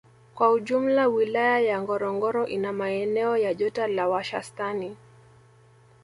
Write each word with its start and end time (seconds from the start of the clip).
Kwa 0.35 0.51
ujumla 0.51 1.07
Wilaya 1.07 1.59
ya 1.59 1.81
Ngorongoro 1.81 2.47
ina 2.47 2.73
maeneo 2.73 3.37
ya 3.37 3.53
joto 3.53 3.87
la 3.87 4.07
washastani 4.09 4.97